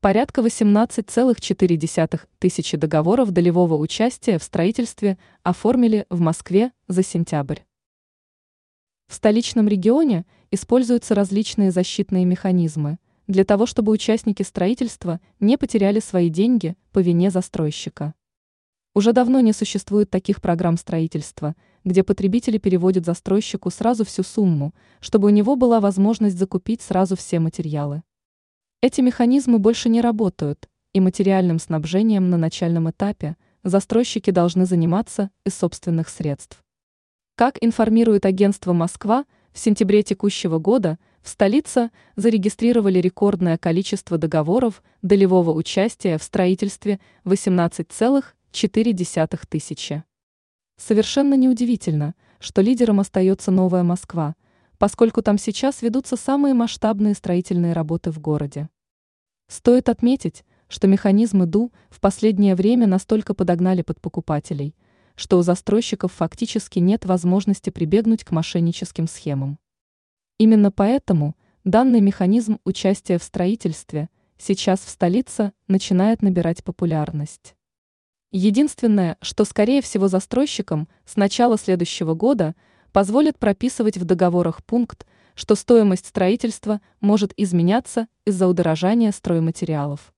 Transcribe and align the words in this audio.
Порядка 0.00 0.42
18,4 0.42 2.20
тысячи 2.38 2.76
договоров 2.76 3.32
долевого 3.32 3.74
участия 3.74 4.38
в 4.38 4.44
строительстве 4.44 5.18
оформили 5.42 6.06
в 6.08 6.20
Москве 6.20 6.70
за 6.86 7.02
сентябрь. 7.02 7.62
В 9.08 9.14
столичном 9.14 9.66
регионе 9.66 10.24
используются 10.52 11.16
различные 11.16 11.72
защитные 11.72 12.24
механизмы 12.26 12.98
для 13.26 13.44
того, 13.44 13.66
чтобы 13.66 13.90
участники 13.90 14.44
строительства 14.44 15.18
не 15.40 15.56
потеряли 15.56 15.98
свои 15.98 16.28
деньги 16.28 16.76
по 16.92 17.00
вине 17.00 17.32
застройщика. 17.32 18.14
Уже 18.94 19.12
давно 19.12 19.40
не 19.40 19.52
существует 19.52 20.10
таких 20.10 20.40
программ 20.40 20.76
строительства, 20.76 21.56
где 21.82 22.04
потребители 22.04 22.58
переводят 22.58 23.04
застройщику 23.04 23.68
сразу 23.70 24.04
всю 24.04 24.22
сумму, 24.22 24.74
чтобы 25.00 25.26
у 25.26 25.30
него 25.30 25.56
была 25.56 25.80
возможность 25.80 26.38
закупить 26.38 26.82
сразу 26.82 27.16
все 27.16 27.40
материалы. 27.40 28.04
Эти 28.80 29.00
механизмы 29.00 29.58
больше 29.58 29.88
не 29.88 30.00
работают, 30.00 30.68
и 30.92 31.00
материальным 31.00 31.58
снабжением 31.58 32.30
на 32.30 32.36
начальном 32.36 32.88
этапе 32.88 33.36
застройщики 33.64 34.30
должны 34.30 34.66
заниматься 34.66 35.32
из 35.44 35.56
собственных 35.56 36.08
средств. 36.08 36.62
Как 37.34 37.58
информирует 37.60 38.24
агентство 38.24 38.72
«Москва», 38.72 39.24
в 39.52 39.58
сентябре 39.58 40.04
текущего 40.04 40.60
года 40.60 40.96
в 41.22 41.28
столице 41.28 41.90
зарегистрировали 42.14 43.00
рекордное 43.00 43.58
количество 43.58 44.16
договоров 44.16 44.84
долевого 45.02 45.50
участия 45.50 46.16
в 46.16 46.22
строительстве 46.22 47.00
18,4 47.24 49.40
тысячи. 49.48 50.04
Совершенно 50.76 51.34
неудивительно, 51.34 52.14
что 52.38 52.62
лидером 52.62 53.00
остается 53.00 53.50
новая 53.50 53.82
Москва– 53.82 54.36
поскольку 54.78 55.22
там 55.22 55.38
сейчас 55.38 55.82
ведутся 55.82 56.16
самые 56.16 56.54
масштабные 56.54 57.14
строительные 57.14 57.72
работы 57.72 58.10
в 58.10 58.20
городе. 58.20 58.68
Стоит 59.48 59.88
отметить, 59.88 60.44
что 60.68 60.86
механизмы 60.86 61.46
ДУ 61.46 61.72
в 61.90 62.00
последнее 62.00 62.54
время 62.54 62.86
настолько 62.86 63.34
подогнали 63.34 63.82
под 63.82 64.00
покупателей, 64.00 64.76
что 65.16 65.38
у 65.38 65.42
застройщиков 65.42 66.12
фактически 66.12 66.78
нет 66.78 67.04
возможности 67.04 67.70
прибегнуть 67.70 68.24
к 68.24 68.30
мошенническим 68.30 69.08
схемам. 69.08 69.58
Именно 70.38 70.70
поэтому 70.70 71.36
данный 71.64 72.00
механизм 72.00 72.58
участия 72.64 73.18
в 73.18 73.24
строительстве 73.24 74.08
сейчас 74.36 74.80
в 74.80 74.88
столице 74.88 75.52
начинает 75.66 76.22
набирать 76.22 76.62
популярность. 76.62 77.56
Единственное, 78.30 79.16
что 79.22 79.44
скорее 79.44 79.82
всего 79.82 80.06
застройщикам 80.06 80.86
с 81.04 81.16
начала 81.16 81.58
следующего 81.58 82.14
года– 82.14 82.54
позволит 82.92 83.38
прописывать 83.38 83.98
в 83.98 84.04
договорах 84.04 84.64
пункт, 84.64 85.06
что 85.34 85.54
стоимость 85.54 86.06
строительства 86.06 86.80
может 87.00 87.32
изменяться 87.36 88.08
из-за 88.24 88.48
удорожания 88.48 89.12
стройматериалов. 89.12 90.12